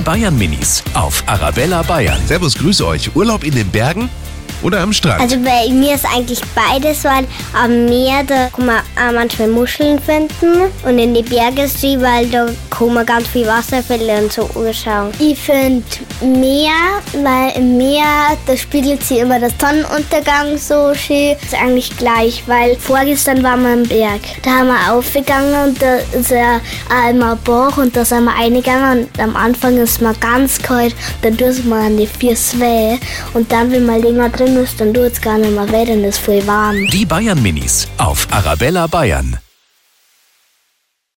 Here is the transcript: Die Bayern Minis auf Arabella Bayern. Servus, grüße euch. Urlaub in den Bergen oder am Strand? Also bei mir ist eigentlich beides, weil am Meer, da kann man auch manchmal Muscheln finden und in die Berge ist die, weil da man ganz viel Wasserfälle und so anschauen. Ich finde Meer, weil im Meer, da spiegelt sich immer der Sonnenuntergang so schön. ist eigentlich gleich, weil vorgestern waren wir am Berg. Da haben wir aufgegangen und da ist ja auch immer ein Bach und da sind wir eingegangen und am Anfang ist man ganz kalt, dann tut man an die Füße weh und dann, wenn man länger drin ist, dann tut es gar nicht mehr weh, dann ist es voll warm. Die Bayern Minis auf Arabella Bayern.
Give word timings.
Die 0.00 0.04
Bayern 0.04 0.38
Minis 0.38 0.82
auf 0.94 1.22
Arabella 1.26 1.82
Bayern. 1.82 2.18
Servus, 2.26 2.54
grüße 2.54 2.86
euch. 2.86 3.14
Urlaub 3.14 3.44
in 3.44 3.54
den 3.54 3.68
Bergen 3.68 4.08
oder 4.62 4.80
am 4.80 4.94
Strand? 4.94 5.20
Also 5.20 5.36
bei 5.36 5.70
mir 5.70 5.94
ist 5.94 6.06
eigentlich 6.06 6.40
beides, 6.54 7.04
weil 7.04 7.26
am 7.52 7.84
Meer, 7.84 8.24
da 8.26 8.48
kann 8.48 8.64
man 8.64 8.78
auch 8.78 9.12
manchmal 9.12 9.48
Muscheln 9.48 10.00
finden 10.00 10.70
und 10.84 10.98
in 10.98 11.12
die 11.12 11.22
Berge 11.22 11.64
ist 11.64 11.82
die, 11.82 12.00
weil 12.00 12.26
da 12.28 12.48
man 12.88 13.06
ganz 13.06 13.28
viel 13.28 13.46
Wasserfälle 13.46 14.22
und 14.22 14.32
so 14.32 14.48
anschauen. 14.54 15.10
Ich 15.18 15.38
finde 15.38 15.82
Meer, 16.20 17.00
weil 17.22 17.56
im 17.56 17.76
Meer, 17.76 18.36
da 18.46 18.56
spiegelt 18.56 19.02
sich 19.02 19.18
immer 19.18 19.40
der 19.40 19.50
Sonnenuntergang 19.58 20.58
so 20.58 20.94
schön. 20.94 21.36
ist 21.42 21.54
eigentlich 21.54 21.96
gleich, 21.96 22.42
weil 22.46 22.76
vorgestern 22.76 23.42
waren 23.42 23.62
wir 23.62 23.72
am 23.72 23.82
Berg. 23.84 24.20
Da 24.42 24.50
haben 24.50 24.68
wir 24.68 24.92
aufgegangen 24.92 25.68
und 25.68 25.82
da 25.82 25.96
ist 26.12 26.30
ja 26.30 26.60
auch 26.88 27.10
immer 27.10 27.32
ein 27.32 27.38
Bach 27.44 27.78
und 27.78 27.96
da 27.96 28.04
sind 28.04 28.24
wir 28.24 28.34
eingegangen 28.34 29.08
und 29.08 29.20
am 29.20 29.36
Anfang 29.36 29.76
ist 29.78 30.00
man 30.00 30.14
ganz 30.20 30.60
kalt, 30.60 30.94
dann 31.22 31.36
tut 31.36 31.64
man 31.64 31.86
an 31.86 31.96
die 31.96 32.06
Füße 32.06 32.60
weh 32.60 32.98
und 33.34 33.50
dann, 33.50 33.70
wenn 33.70 33.86
man 33.86 34.02
länger 34.02 34.28
drin 34.28 34.56
ist, 34.56 34.80
dann 34.80 34.92
tut 34.92 35.12
es 35.12 35.20
gar 35.20 35.38
nicht 35.38 35.52
mehr 35.52 35.70
weh, 35.72 35.84
dann 35.84 36.04
ist 36.04 36.16
es 36.16 36.18
voll 36.18 36.46
warm. 36.46 36.86
Die 36.92 37.04
Bayern 37.04 37.42
Minis 37.42 37.88
auf 37.98 38.26
Arabella 38.30 38.86
Bayern. 38.86 39.38